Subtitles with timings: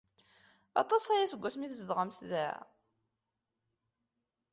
[0.81, 2.49] Aṭas aya seg wasmi ay tzedɣemt da?